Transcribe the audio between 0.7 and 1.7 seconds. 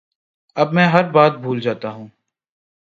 میں ہر بات بھول